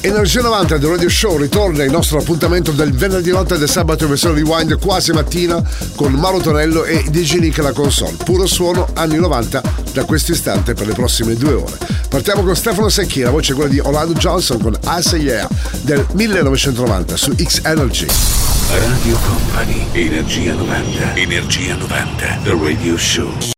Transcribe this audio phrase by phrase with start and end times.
[0.00, 4.10] Energia 90 del Radio Show ritorna il nostro appuntamento del venerdì notte del sabato in
[4.10, 5.60] versione rewind quasi mattina
[5.96, 8.14] con Mauro Tonello e DJ Nick alla console.
[8.24, 9.60] Puro suono anni 90
[9.92, 11.76] da questo istante per le prossime due ore.
[12.08, 15.48] Partiamo con Stefano Secchi, la voce è quella di Orlando Johnson con I Say Yeah
[15.82, 18.06] del 1990 su X Energy.
[18.70, 19.84] Radio Company.
[19.92, 21.14] Energia 90.
[21.16, 22.38] Energia 90.
[22.44, 23.57] The Radio Show.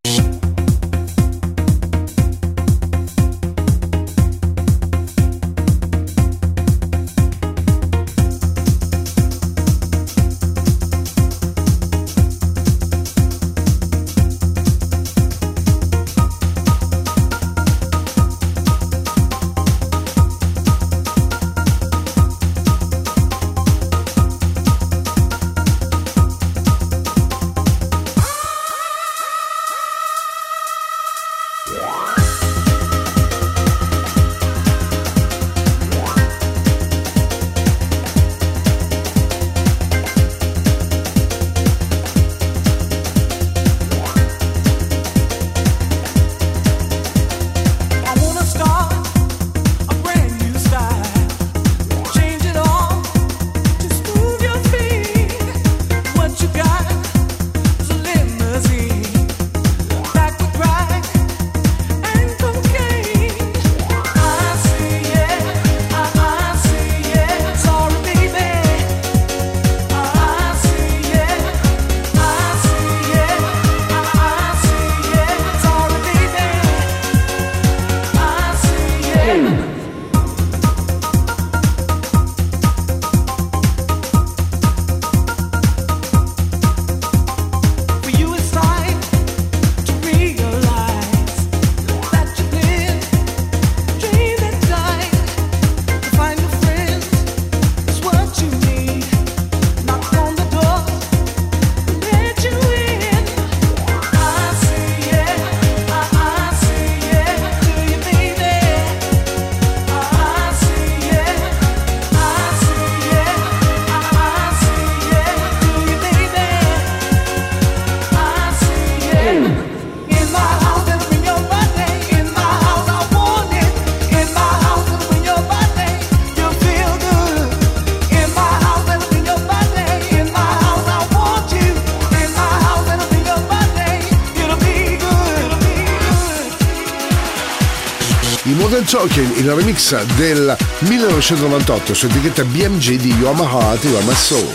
[138.91, 144.05] Talking, il remix del 1998 su etichetta BMG di You Are My Heart, You Are
[144.05, 144.49] My Soul.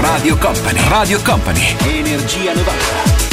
[0.00, 3.31] Radio Company, Radio Company, Energia 90.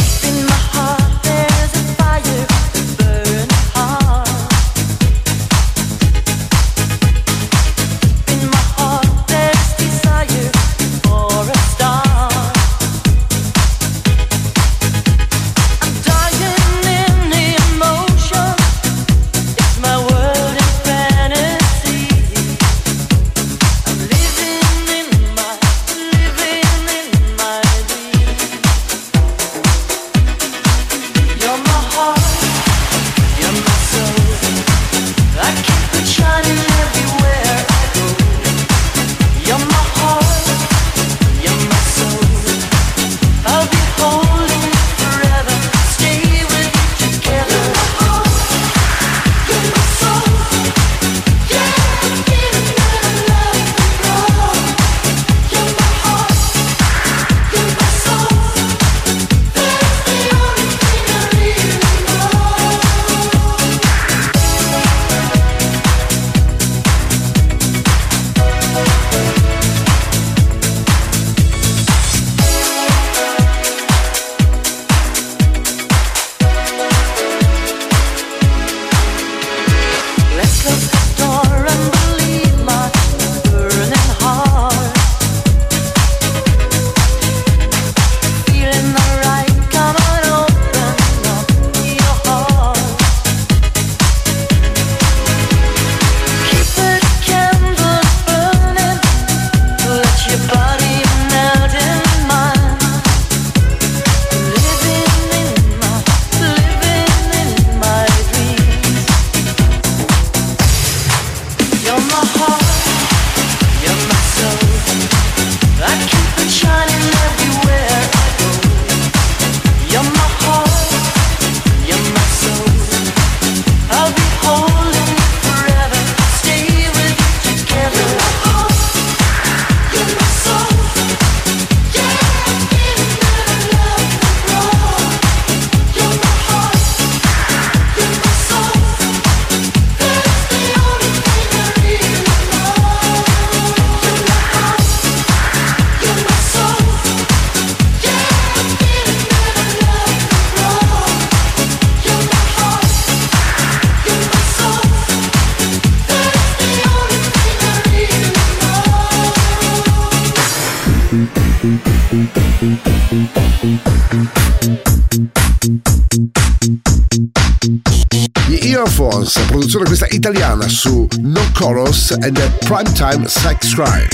[172.11, 174.07] and the primetime sex crime.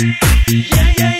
[0.47, 1.14] Yeah, yeah.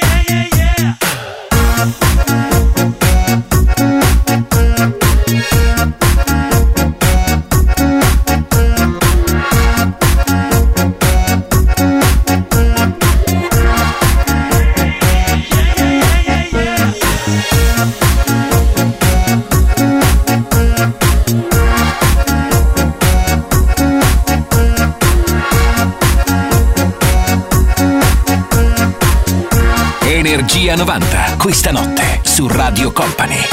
[30.85, 33.47] 90, questa notte su Radio Company.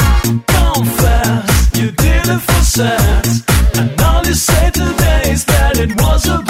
[0.45, 3.43] Confess, you did it for sex.
[3.75, 6.42] And all you say today is that it was a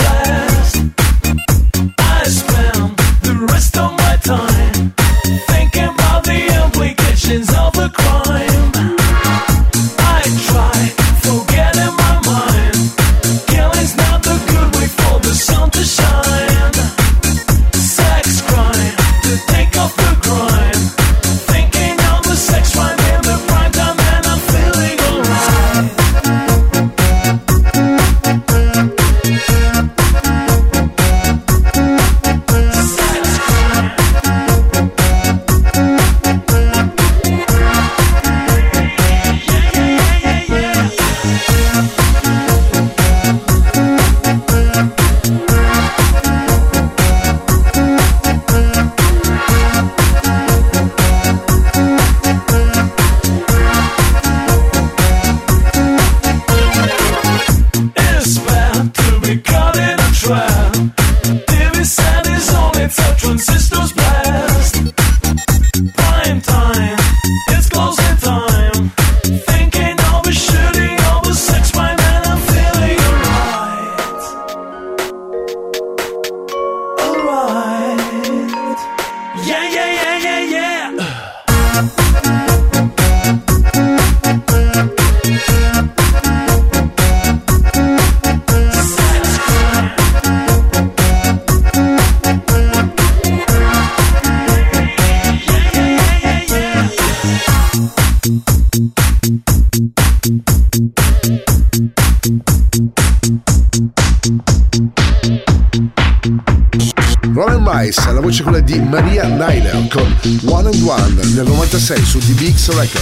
[112.62, 113.01] Selector.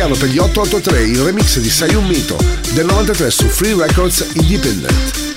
[0.00, 2.38] italiano per gli 883, il remix di Sei un mito
[2.72, 5.29] del 93 su Free Records Independent.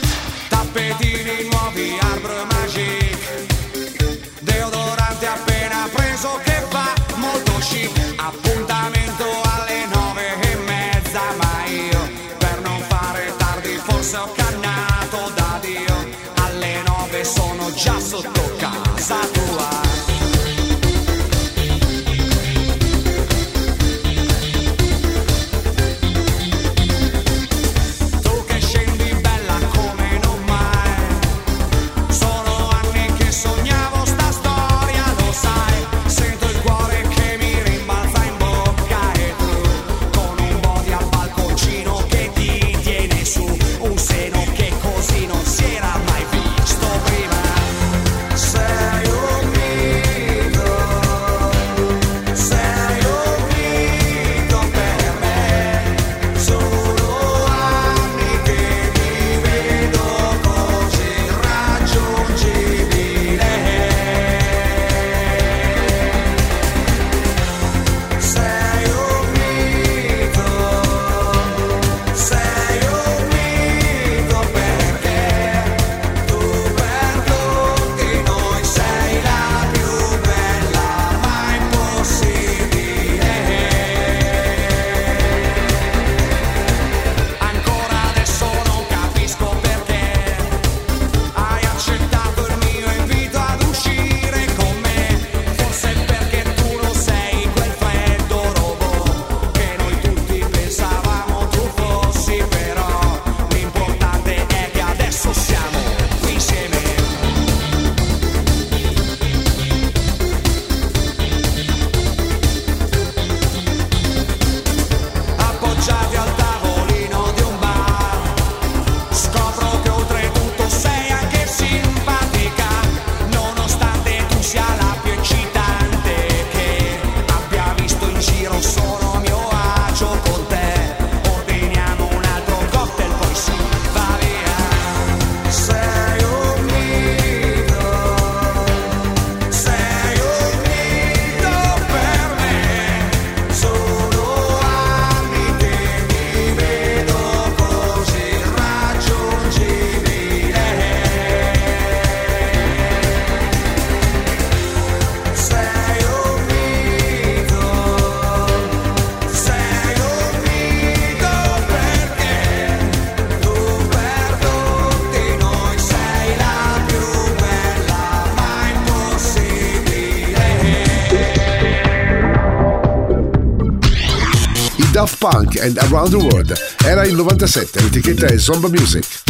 [175.63, 176.53] and Around the World.
[176.83, 179.21] Era il 97, l'etichetta è Zomba Music.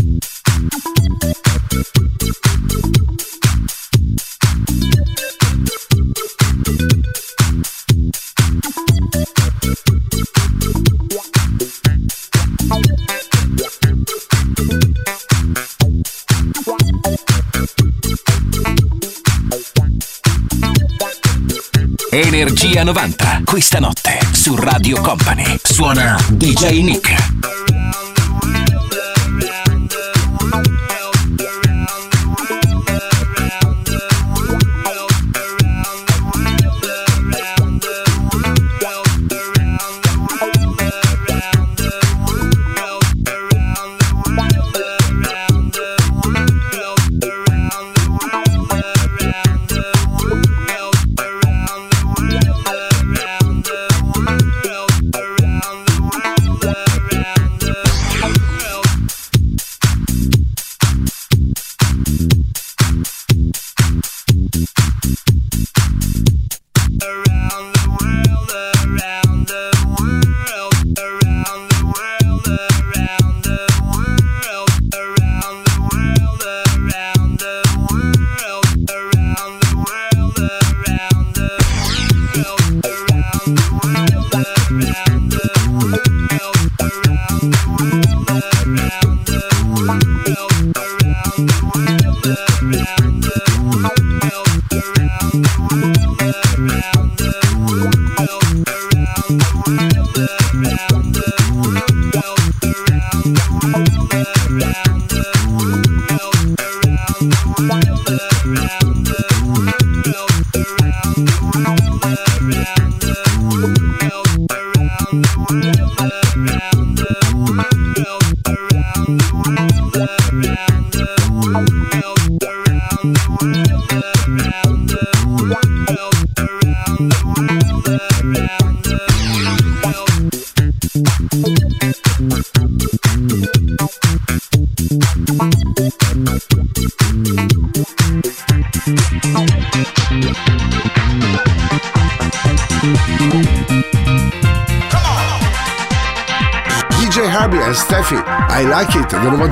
[22.10, 25.63] Energia 90, questa notte su Radio Company.
[25.74, 27.23] Suona DJ Nick.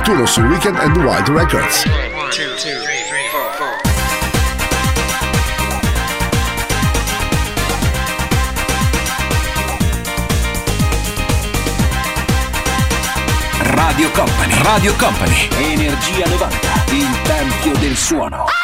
[0.04, 1.84] 21 su Weekend and Wild Records.
[13.60, 16.58] Radio Company, Radio Company, Energia 90,
[16.90, 18.61] il tempio del suono.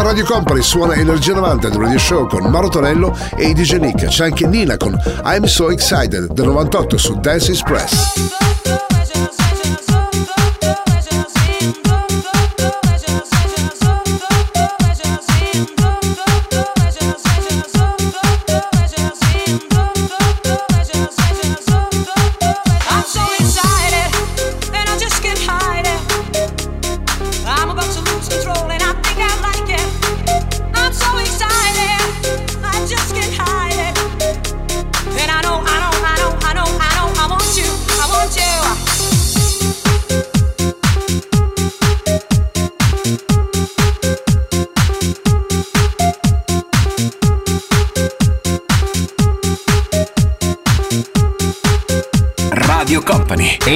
[0.00, 3.76] a Radio Company suona Energia 90 del Radio Show con Maro Tonello e i DJ
[3.76, 4.06] Nick.
[4.06, 8.99] C'è anche Nina con I'm So Excited del 98 su Dance Express.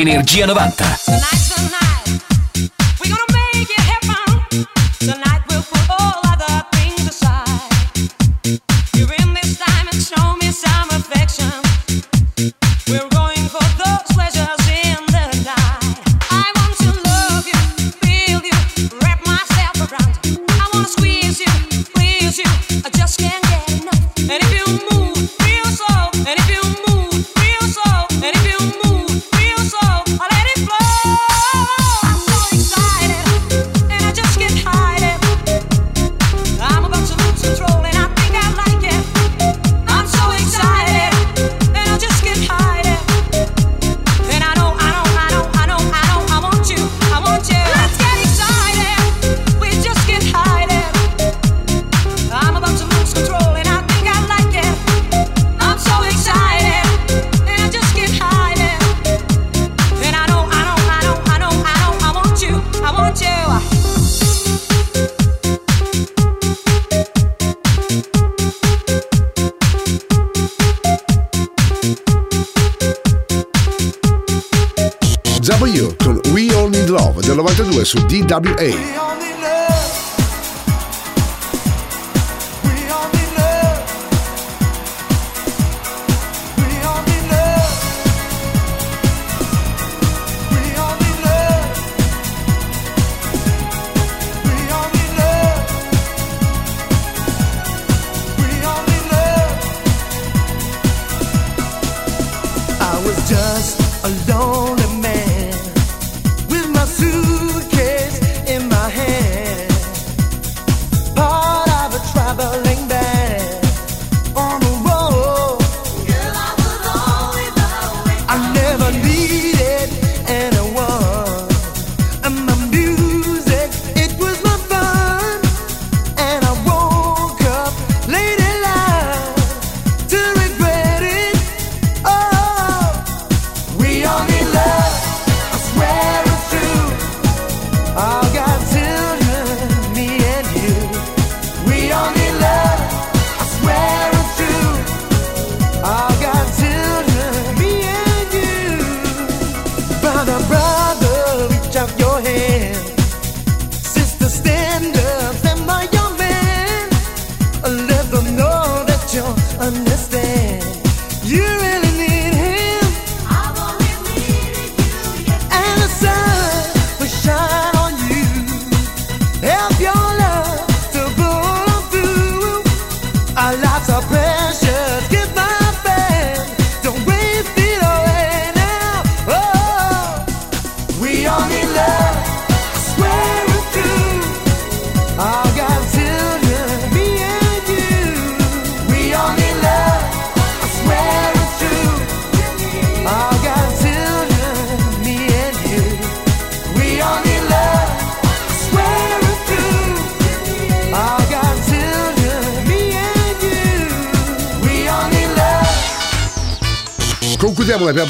[0.04, 1.03] Energia 90.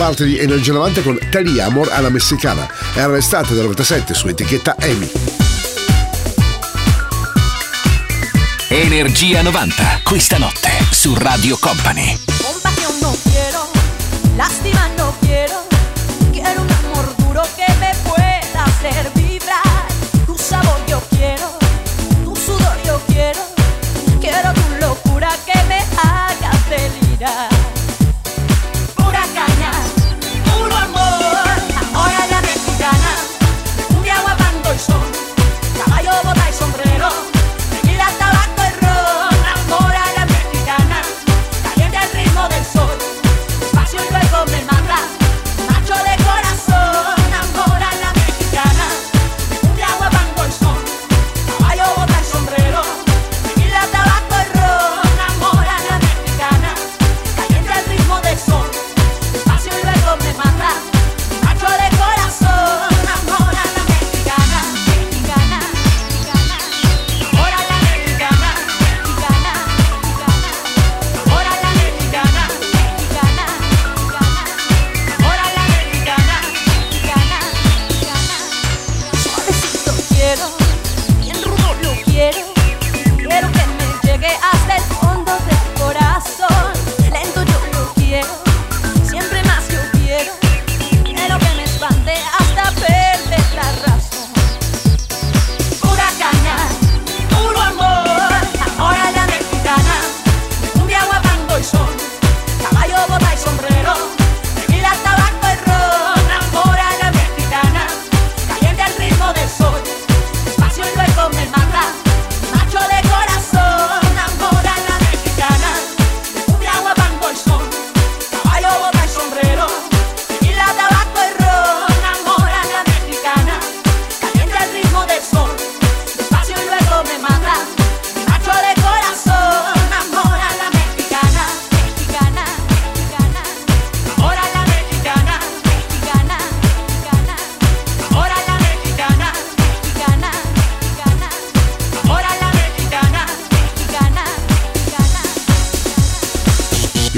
[0.05, 2.69] parte di Energia 90 con Teddy Amor alla messicana.
[2.93, 5.11] È arrestata dal 97 su etichetta EMI.
[8.69, 12.24] Energia 90, questa notte su Radio Company.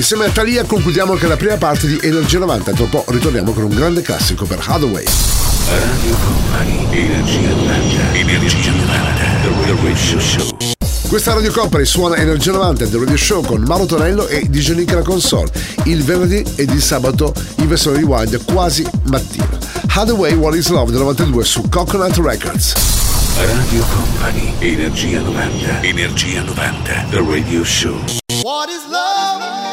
[0.08, 2.70] Insieme a Talia concludiamo anche la prima parte di Energia 90.
[2.74, 5.02] dopo ritorniamo con un grande classico per Hathaway.
[5.02, 10.56] Radio Company, Energia 90, Energia 90, The Radio Show.
[11.08, 14.92] Questa Radio Company suona Energia 90 The Radio Show con Mauro Tonello e DJ Nick
[14.92, 15.50] la console
[15.86, 19.58] il venerdì ed il sabato in versione rewind quasi mattina.
[19.88, 22.74] Hathaway What is Love del 92 su Coconut Records.
[23.38, 27.96] Radio Company Energia 90 Energia 90 The Radio Show
[28.44, 29.65] What is Love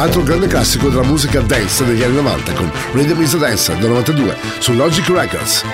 [0.00, 3.88] altro grande classico della musica dance degli anni 90 con Rhythm is a Dance del
[3.88, 5.64] 92 su Logic Records.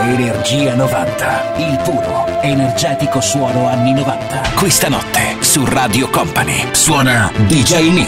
[0.00, 4.40] Energia 90, il puro, energetico suono anni 90.
[4.54, 8.03] Questa notte su Radio Company suona DJ Nick.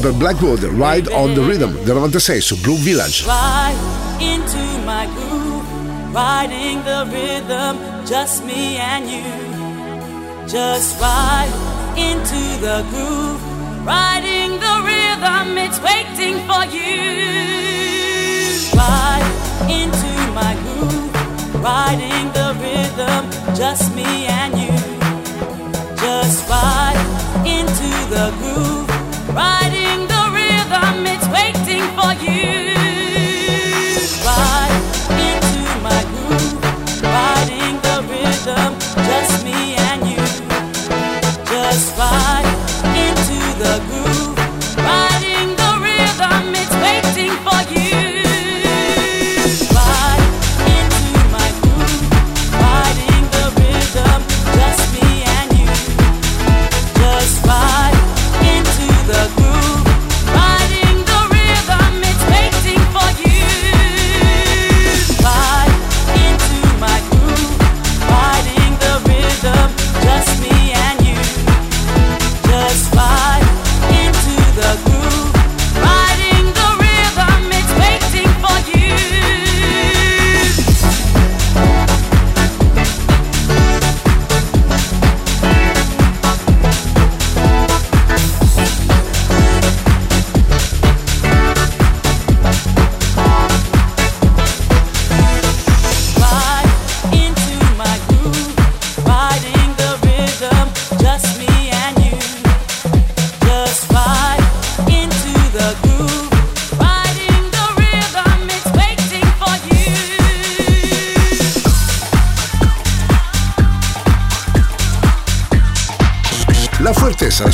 [0.00, 3.26] Weber Blackwood, Ride on the Rhythm del 96 su Blue Village.
[6.12, 9.22] riding the rhythm, just me and you.
[10.48, 11.52] Just ride
[11.96, 13.40] into the groove,
[13.84, 17.04] riding the rhythm, it's waiting for you.
[18.74, 19.28] Ride
[19.68, 24.72] into my groove, riding the rhythm, just me and you.
[25.96, 26.96] Just ride
[27.44, 28.89] into the groove.
[29.32, 32.74] Riding the rhythm, it's waiting for you.
[34.26, 34.82] Ride
[35.28, 38.70] into my groove, riding the rhythm,
[39.06, 40.22] just me and you.
[41.46, 42.46] Just ride
[42.96, 43.89] into the.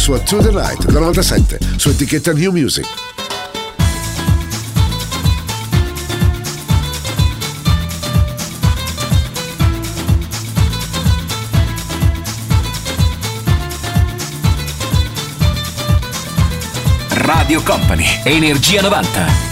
[0.06, 2.86] Sua To The Night del 97 su etichetta New Music.
[17.08, 19.45] Radio Company, Energia 90.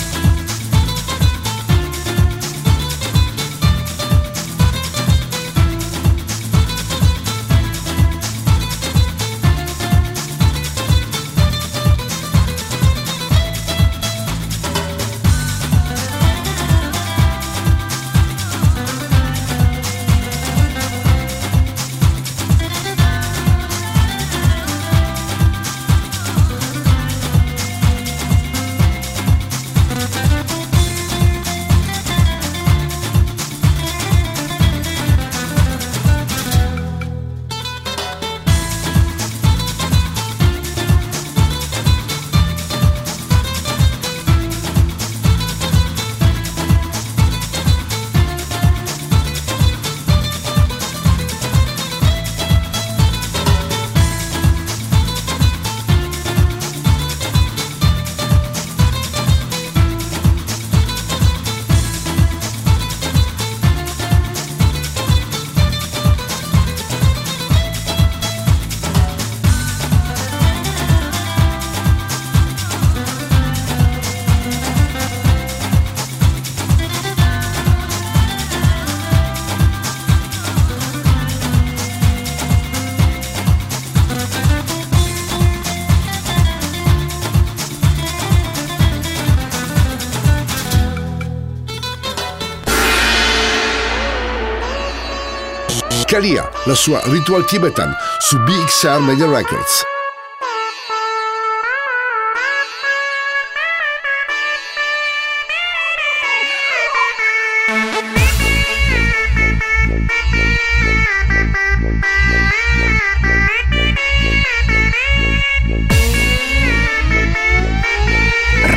[96.67, 99.83] La sua Ritual Tibetan su BXR Media Records.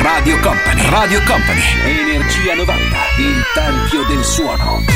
[0.02, 4.87] Radio Company, Radio Company, Energia 90, il tempio del suono.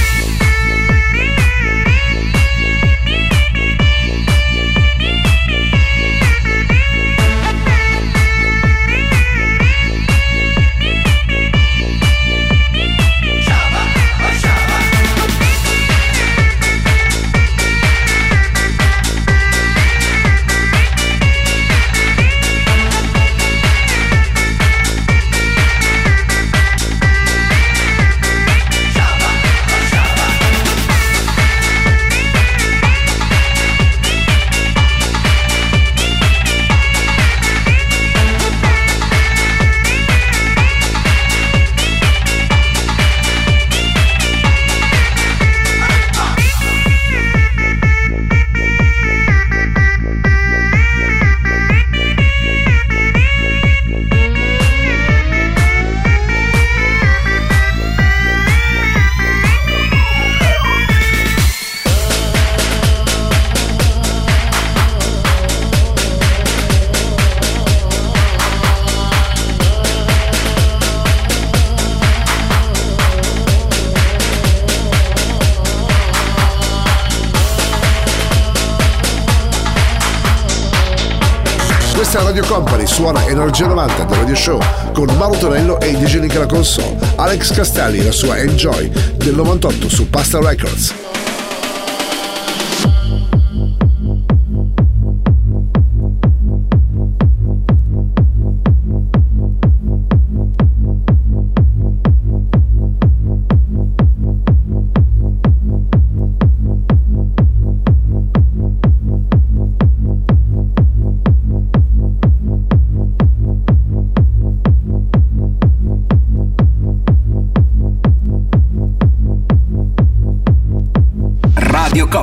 [82.93, 84.61] Suona Energia 90 del Radio Show
[84.93, 86.99] con Mauro Tonello e DJ Nick alla console.
[87.16, 91.01] Alex Castelli, la sua Enjoy del 98 su Pasta Records.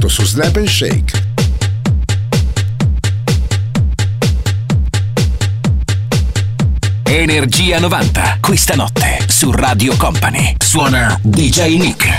[0.00, 1.28] pubblicato su Snap and Shake.
[7.04, 10.54] Energia 90, questa notte su Radio Company.
[10.58, 12.09] Suona DJ Nick.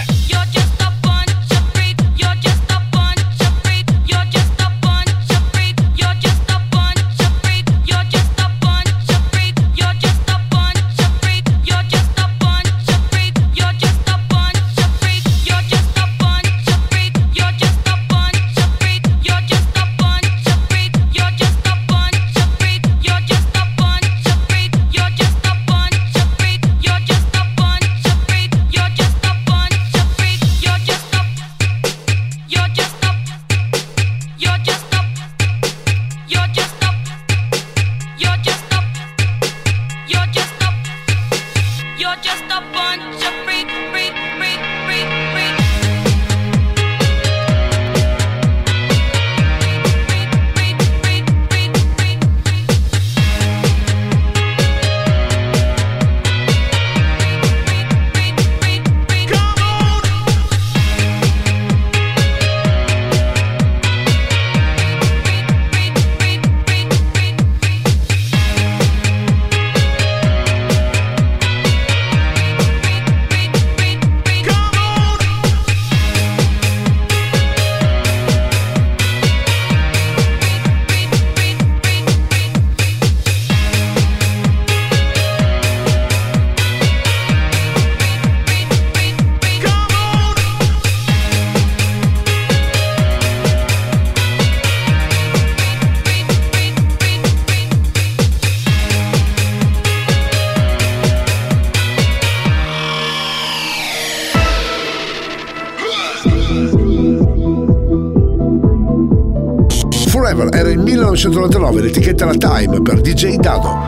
[112.25, 113.83] la Time per DJ Dado.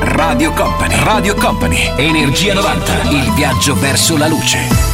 [0.00, 4.89] Radio Company, Radio Company, Energia 90, il viaggio verso la luce.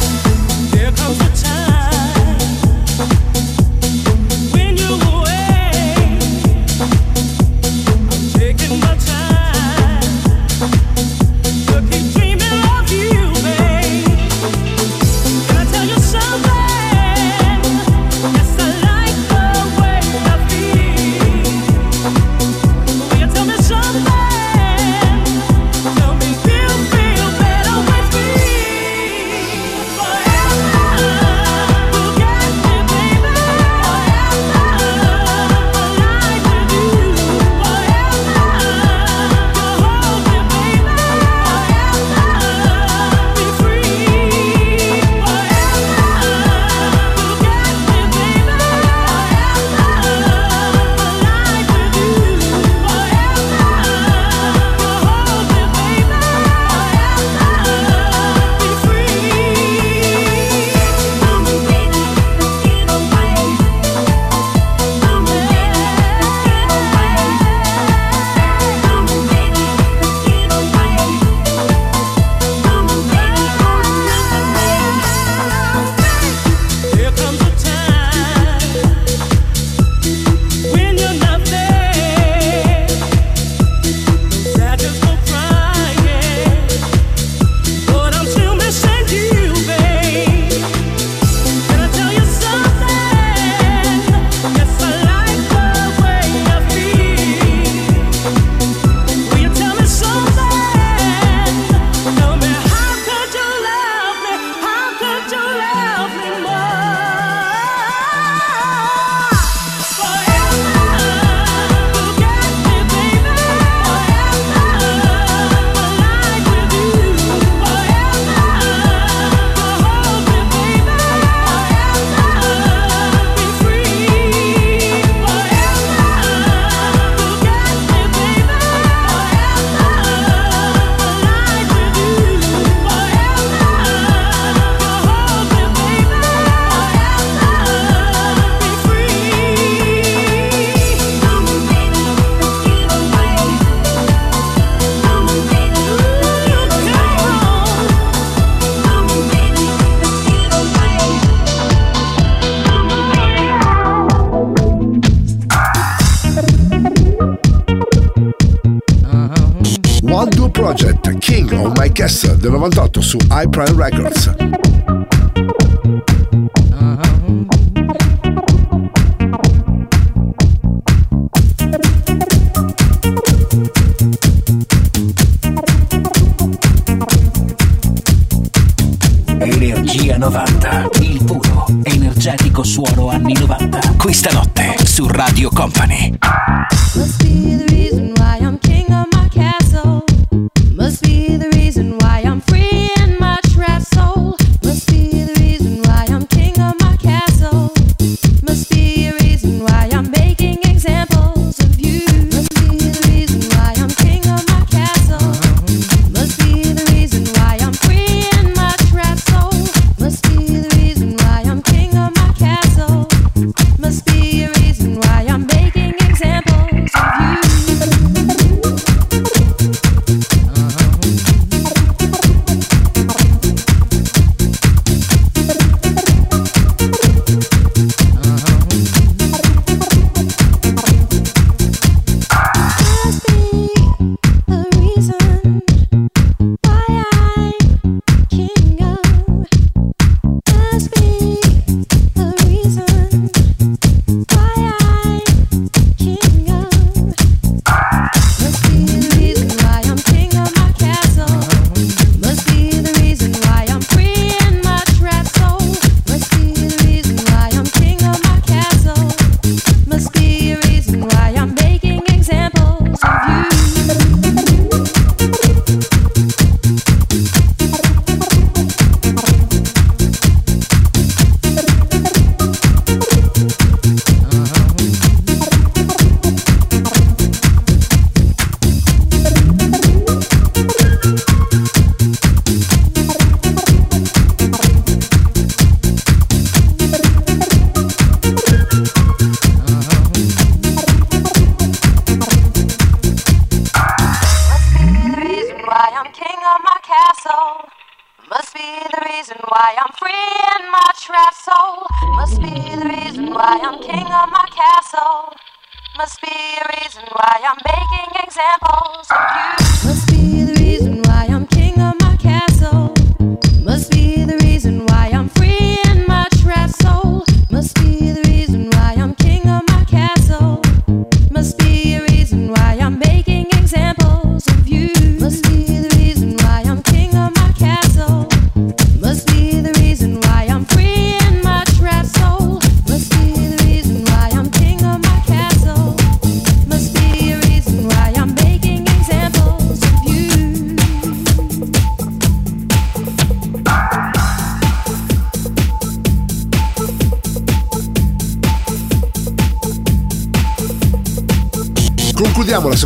[160.67, 164.66] Project King of My Castle del 98 su iPrime Records.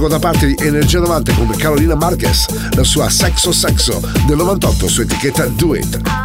[0.02, 5.02] seconda parte di Energia 90 con Carolina Marquez, la sua Sexo Sexo del 98 su
[5.02, 6.21] etichetta Do It.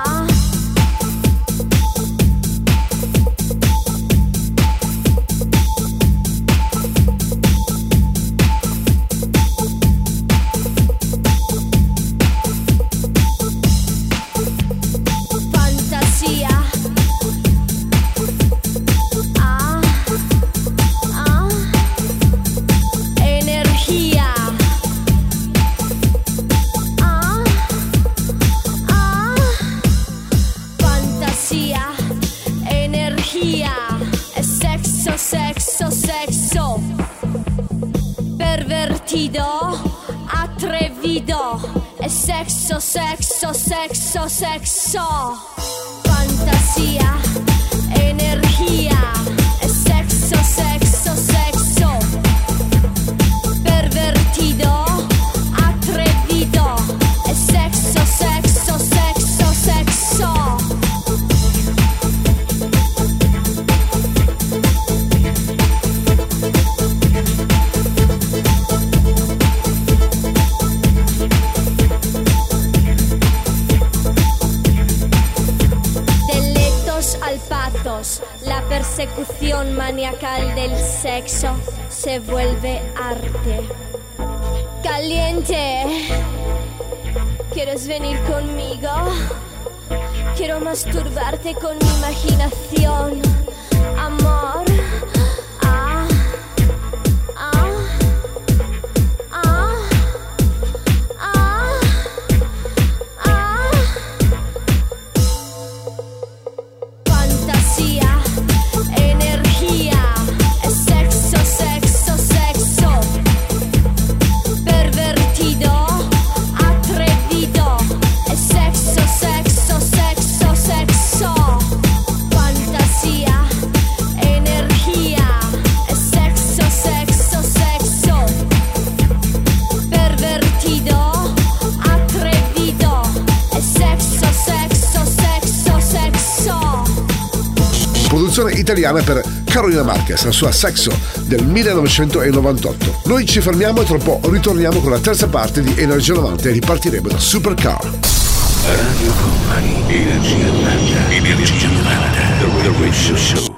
[138.67, 140.91] Italiana per Carolina Marquez, la sua Sexo
[141.23, 143.03] del 1998.
[143.05, 146.49] Noi ci fermiamo e tra un po' ritorniamo con la terza parte di Energia 90
[146.49, 147.79] e ripartiremo da Supercar.
[147.81, 153.55] Radio Company, Energia 90, Energia 90, The Radio Show.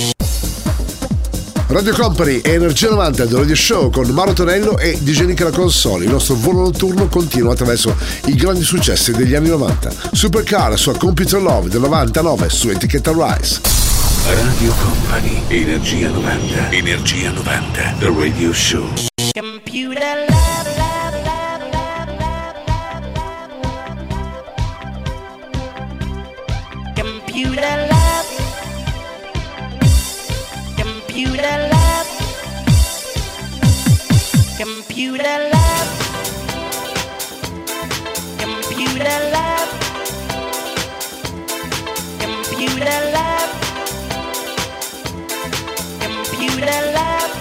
[1.69, 5.51] Radio Company e Energia 90 del Radio Show con Mauro Tonello e DJ Nick alla
[5.51, 6.05] console.
[6.05, 7.97] Il nostro volo notturno continua attraverso
[8.27, 9.91] i grandi successi degli anni 90.
[10.13, 13.68] Supercar, la sua Computer Love del 99 su etichetta Rise.
[14.29, 18.85] Radio Company, Energia 90, Energia 90, The Radio Show.
[19.33, 20.69] Computer love.
[20.77, 23.85] lab, lab, lab, lab, lab, lab.
[26.95, 28.29] Computer love,
[30.77, 32.09] Computer love,
[34.59, 35.91] Computer love,
[38.37, 39.69] Computer lab.
[42.21, 43.68] Computer lab.
[46.39, 47.33] Computer love.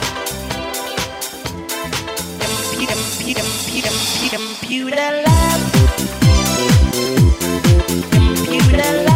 [8.12, 9.07] Computer love.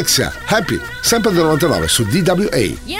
[0.00, 2.58] Alexia, Happy, sempre del 99 su DWA.
[2.86, 2.99] You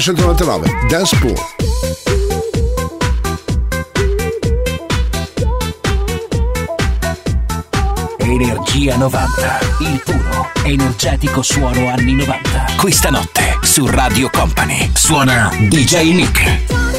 [0.00, 1.34] 1999, Dance Pool.
[8.18, 12.76] Energia 90, il puro, energetico suono anni 90.
[12.78, 16.89] Questa notte su Radio Company suona DJ Nick.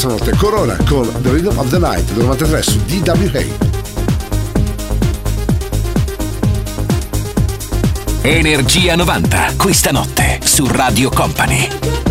[0.00, 3.44] Questa notte, Corona con The Rhythm of the Night del 93 su DWA.
[8.22, 12.09] Energia 90, questa notte su Radio Company.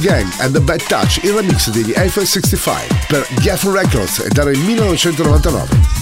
[0.00, 4.46] Gang and the Bad Touch in remix degli Eiffel 65 per Geffen Records e dal
[4.46, 5.97] 1999.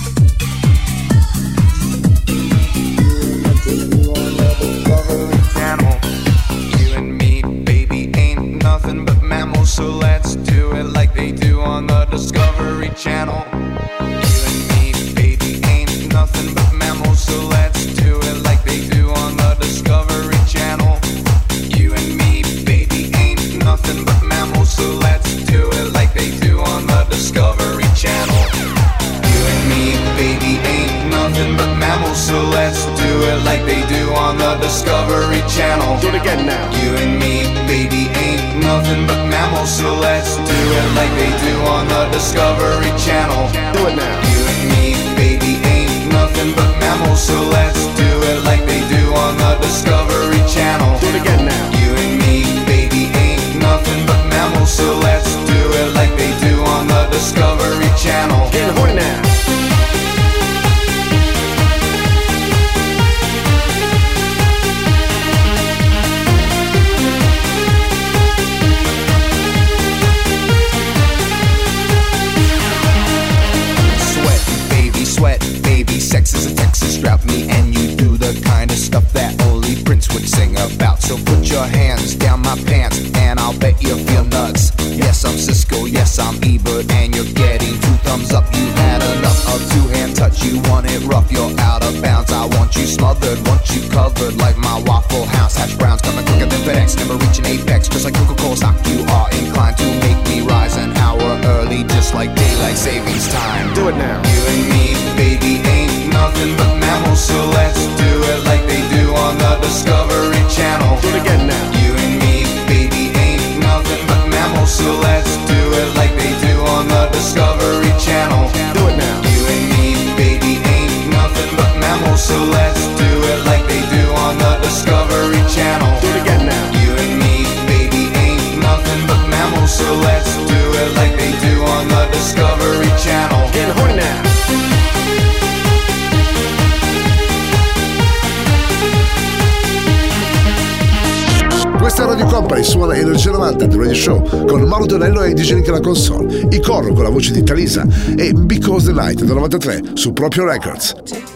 [142.47, 145.81] scopre e suona Energia 90 The Radio Show con Mauro Tonello e DJ Link alla
[145.81, 147.85] console, i corro con la voce di Talisa
[148.17, 151.36] e Because the Night del 93 su proprio Records.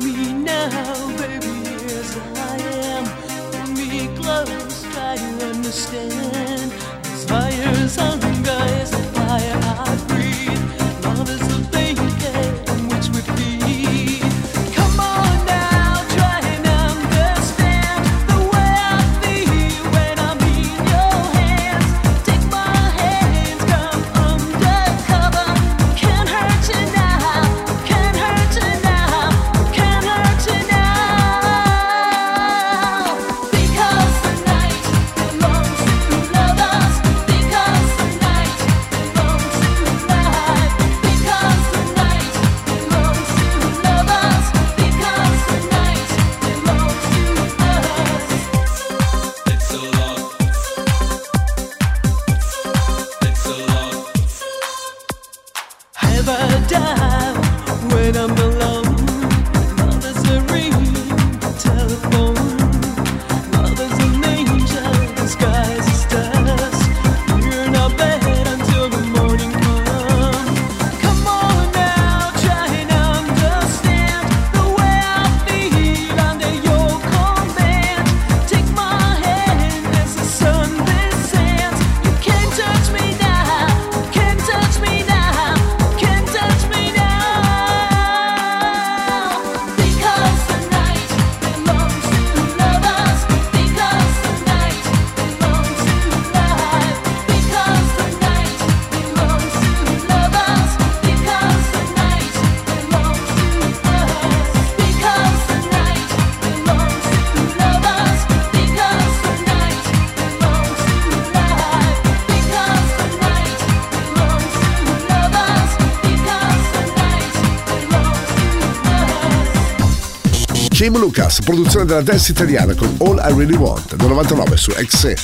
[120.80, 125.14] Jim Lucas, produzione della dance italiana con All I Really Want del 99 su XE.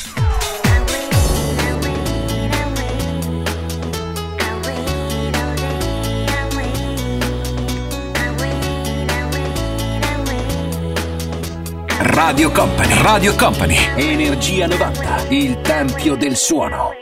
[12.00, 16.95] Radio Company, Radio Company, Energia 90, il tempio del suono.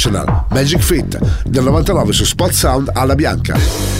[0.00, 3.99] Professional, Magic Fit, del 99 su Spot Sound alla Bianca.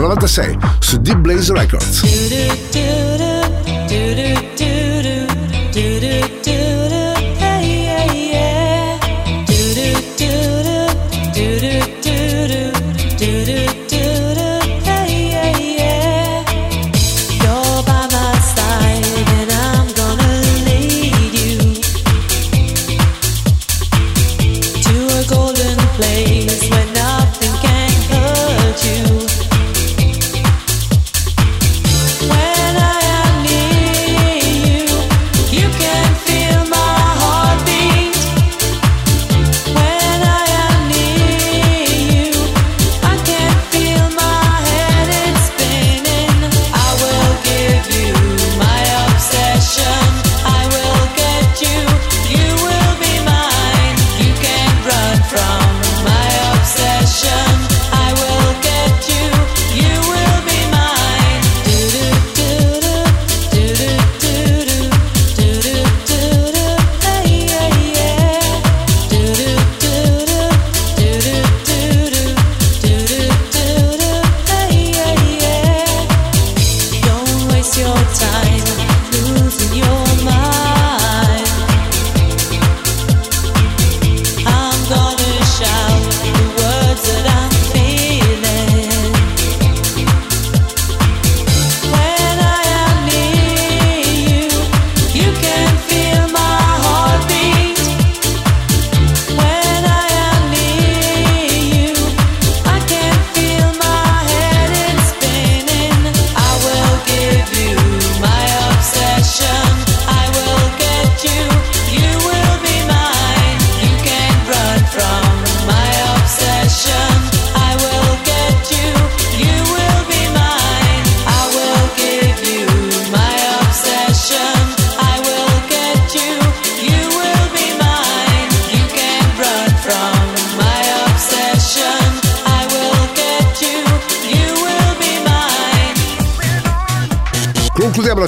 [0.00, 2.02] 96 su Deep Blaze Records.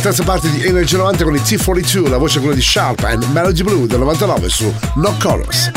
[0.08, 3.62] terza parte di Energy 90 con i T42, la voce quella di Sharp and Melody
[3.62, 5.70] Blue del 99 su No Colors.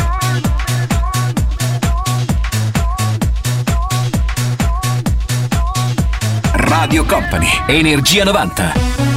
[6.53, 9.10] Radio Company, Energia 90.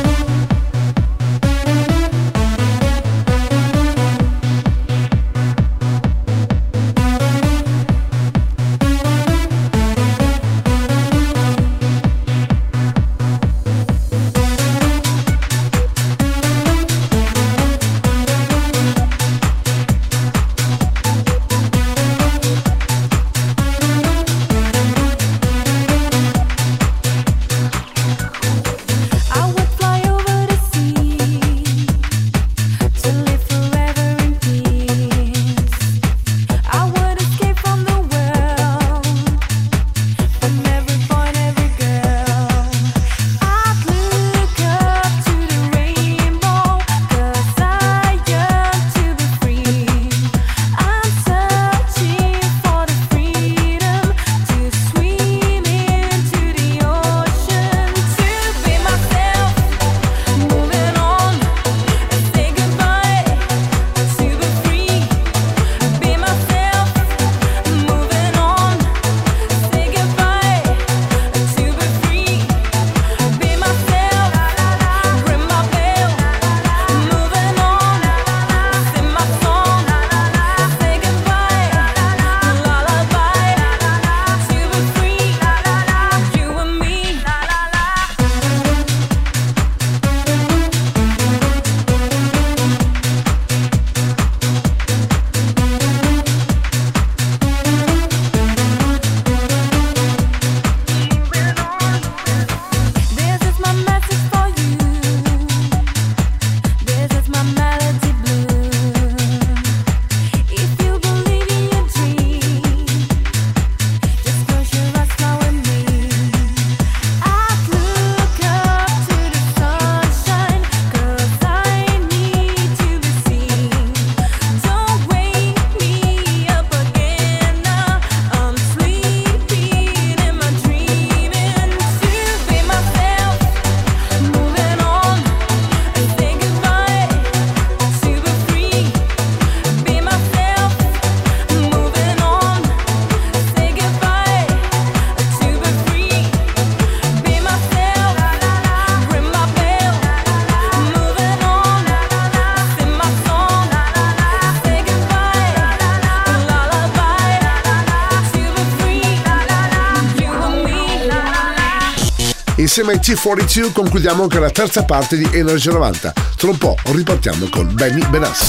[162.56, 166.12] Insieme ai T42 concludiamo anche la terza parte di Energia 90.
[166.36, 168.44] Tra un po' ripartiamo con Benny Benassi.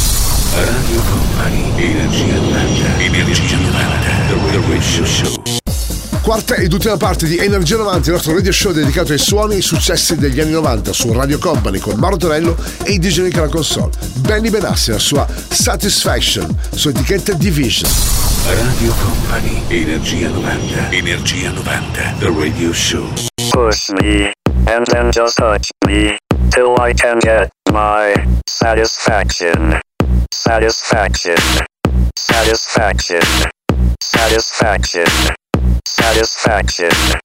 [0.56, 5.44] Radio Company, Energia 90, Energia 90, The Radio Show.
[6.22, 9.56] Quarta ed ultima parte di Energia 90, il nostro radio show dedicato ai suoni e
[9.58, 13.38] ai successi degli anni 90 su Radio Company con Mauro Tonello e i DJ Nick
[13.38, 13.92] alla console.
[14.16, 18.35] Benny Benassi, la sua Satisfaction, su etichetta Division.
[18.48, 23.10] Radio Company, Energia 90, Energia 90, The Radio Show.
[23.52, 24.32] Push me,
[24.68, 26.16] and then just touch me,
[26.52, 28.14] till I can get my
[28.48, 29.80] satisfaction.
[30.32, 31.38] Satisfaction.
[32.16, 33.24] Satisfaction.
[34.00, 35.08] Satisfaction.
[35.88, 37.25] Satisfaction.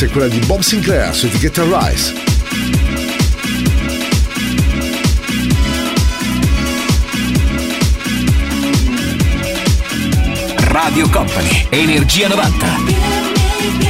[0.00, 2.14] Remix è quella di Bob Sinclair su etichetta Rise.
[10.68, 13.89] Radio Company, Energia 90.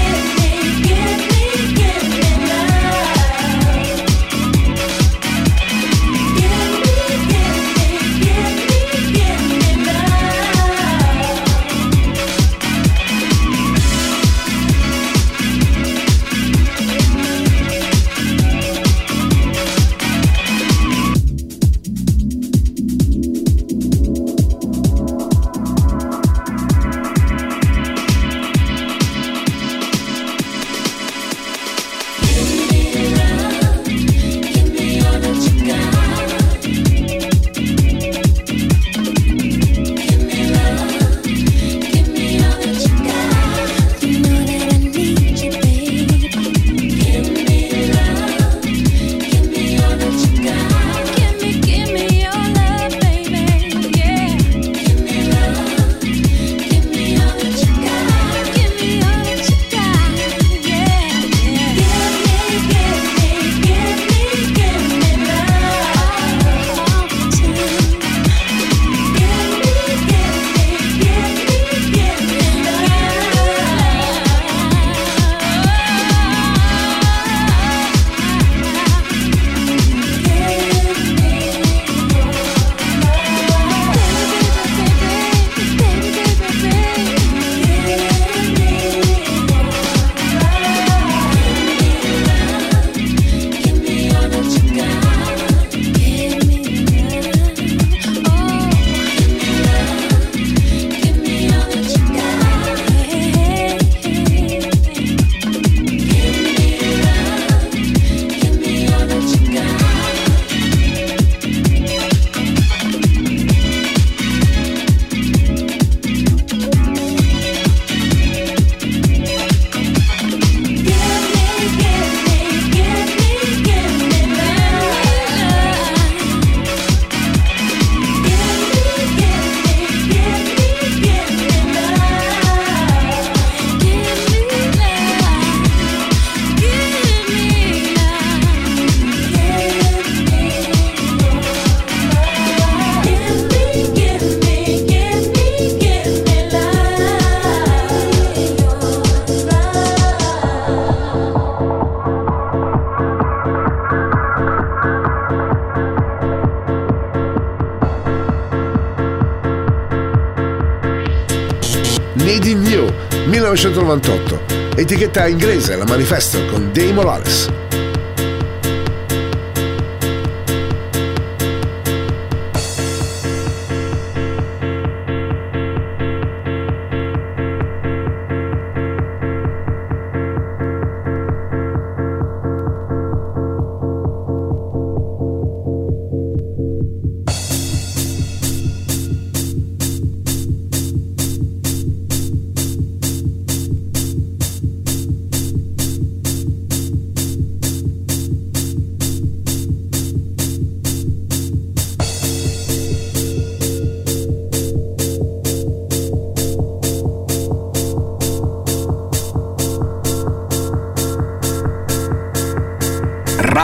[163.71, 167.70] 1998, etichetta inglese la manifesto con Dave Morales.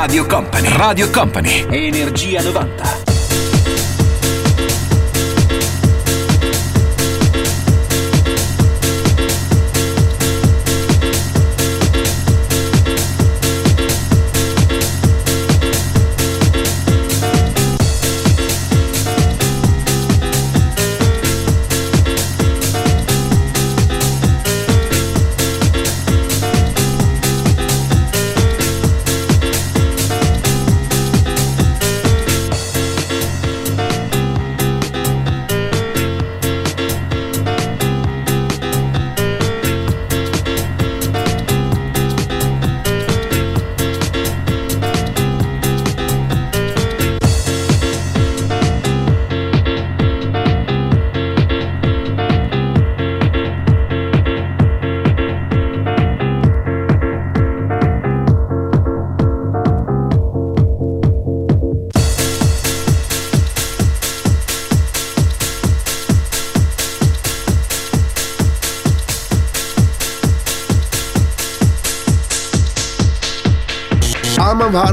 [0.06, 0.68] Radio Company.
[0.68, 1.66] Radio Company.
[1.68, 3.05] Energia 90.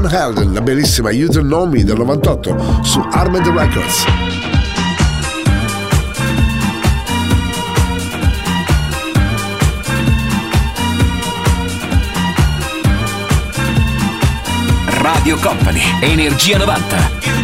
[0.04, 4.04] Van Helden, la bellissima You Nomi del 98 su Armed Records.
[15.00, 17.43] Radio Company, Energia 90.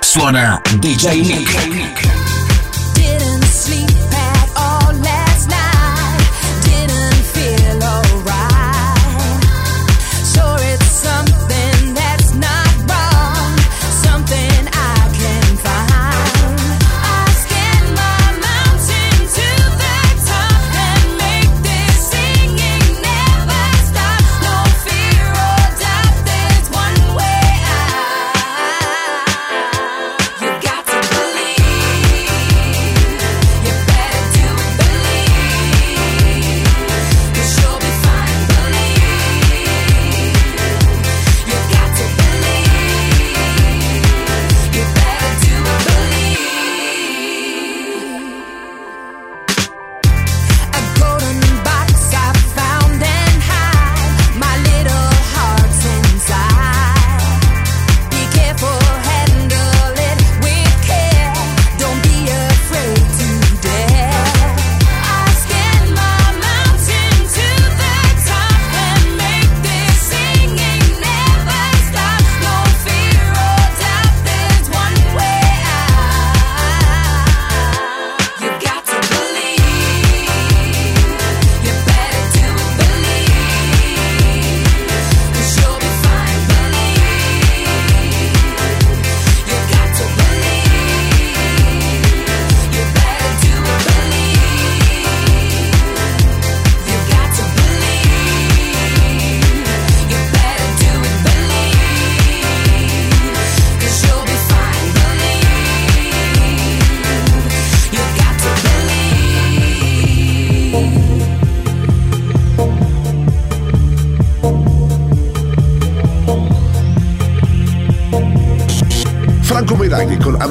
[0.11, 2.10] Suona DJ Nick.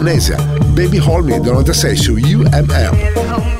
[0.01, 0.39] Amnesia,
[0.75, 3.60] Baby Hold Me durante a session UMM.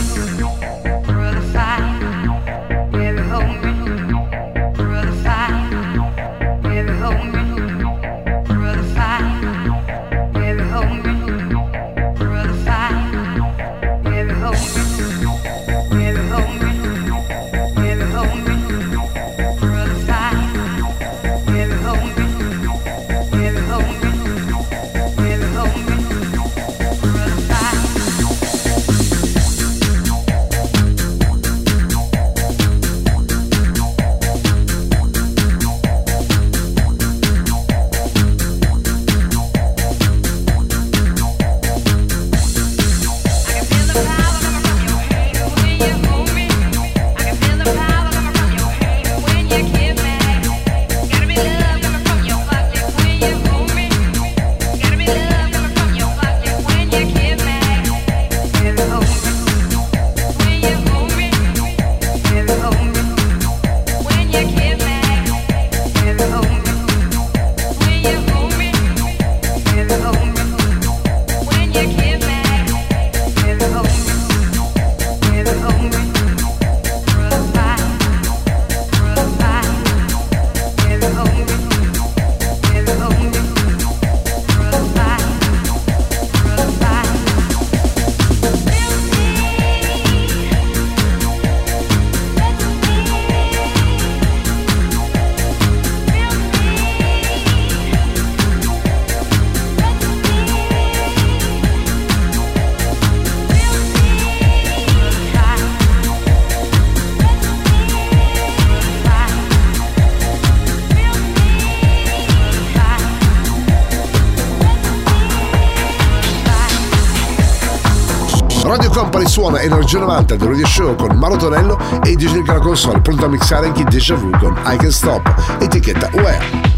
[118.93, 122.99] Company suona Energia 90 del Radio Show con Maro Tonello e DJ Nick alla console,
[122.99, 126.70] pronto a mixare anche Deja Vu con I Can Stop, etichetta UE.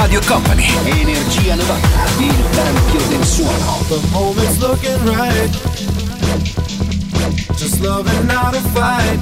[0.00, 1.88] Radio Company, Energia 90,
[2.20, 3.82] il tempio del suono.
[3.88, 5.50] The moment's looking right.
[7.56, 9.18] Just loving not a fight.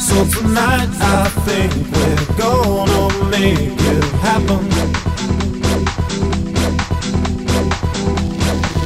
[0.00, 4.66] So tonight I think we're gonna make it happen.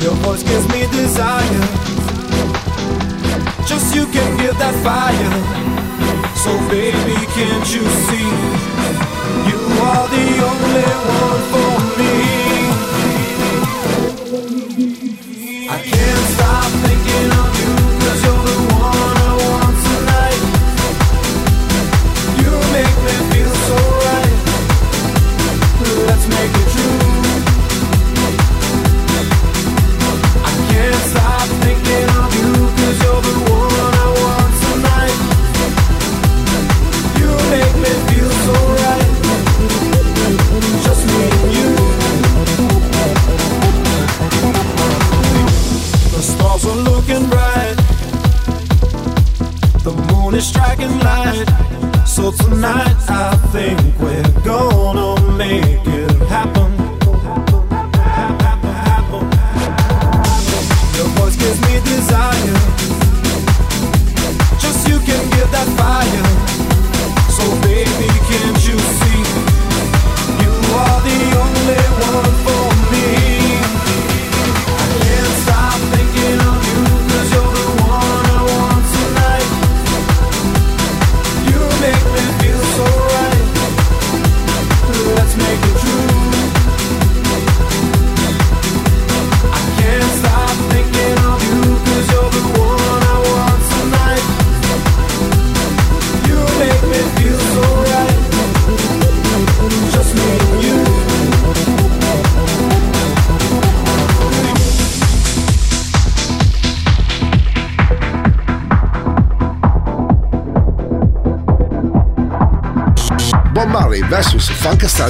[0.02, 1.64] Your voice gives me desire.
[3.66, 5.32] Just you can give that fire.
[6.34, 8.90] So baby, can't you see?
[9.48, 9.59] You
[9.92, 10.88] are the only
[11.18, 11.89] one for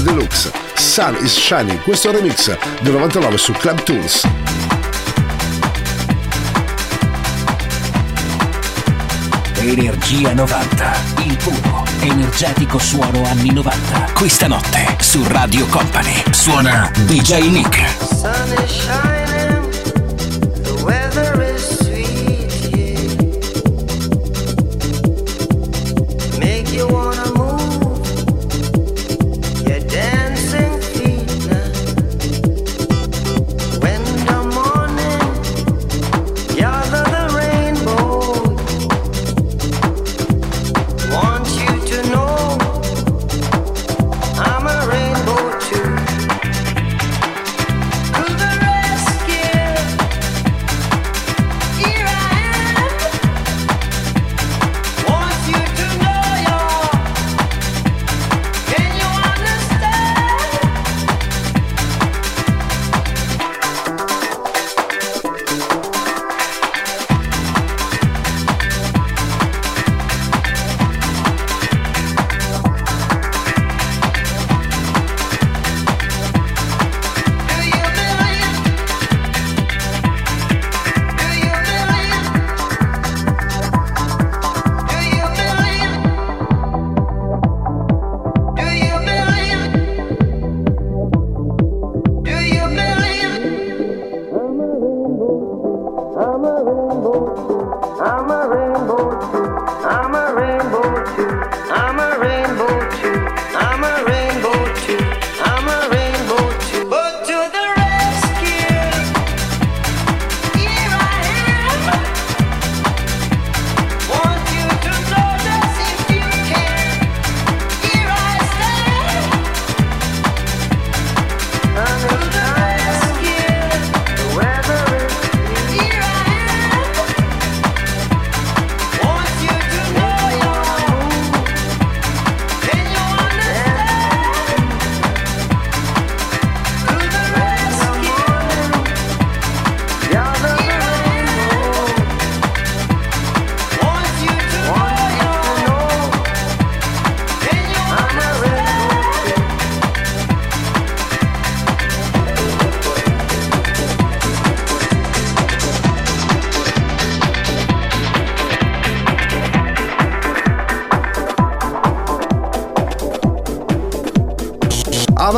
[0.01, 0.51] Star Deluxe.
[0.77, 4.29] Sun is Shining, questo è un remix del 99 su Club Tools.
[9.57, 10.93] Energia 90,
[11.25, 14.13] il puro, energetico suono anni 90.
[14.15, 17.79] Questa notte su Radio Company suona DJ Nick.
[17.99, 19.20] sun is shining,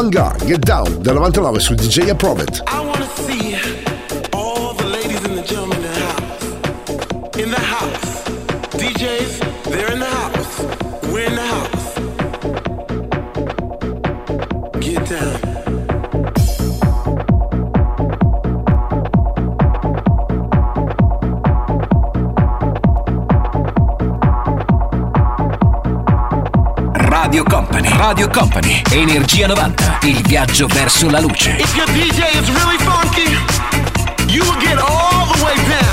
[0.03, 2.45] Avantgarde, Get Down del 99 su DJ Approve
[28.13, 31.57] Radio Company, Energia 90, il viaggio verso la luce.
[31.59, 33.39] If your DJ is really funky,
[34.31, 35.92] you will get all the way down.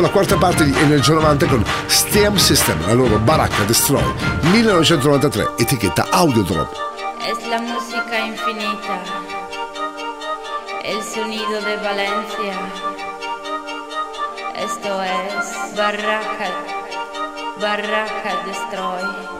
[0.00, 4.02] Concludiamo la quarta parte di Energia 90 con STEM System, la loro Baracca Destroy
[4.52, 6.72] 1993, etichetta Audiodrop.
[7.28, 9.02] Es la música infinita,
[10.84, 12.58] el sonido de Valencia.
[14.56, 16.50] Esto es Barraca,
[17.60, 19.39] Barraca Destroy.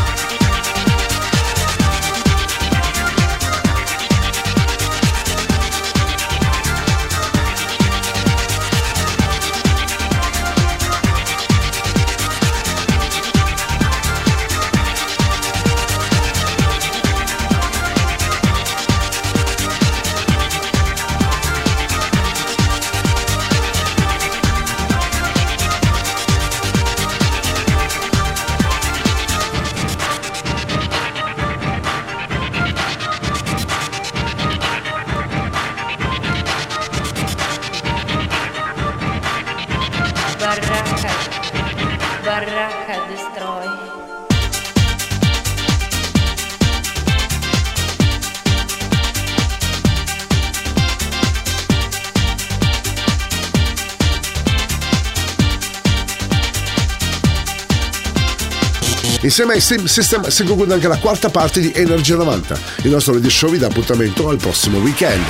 [59.41, 62.59] Insieme ai Steam System si conclude anche la quarta parte di Energia 90.
[62.83, 65.25] Il nostro radio show vi dà appuntamento al prossimo weekend.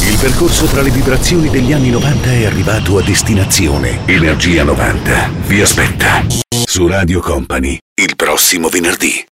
[0.00, 4.00] Il percorso tra le vibrazioni degli anni 90 è arrivato a destinazione.
[4.06, 9.28] Energia 90 vi aspetta su Radio Company il prossimo venerdì.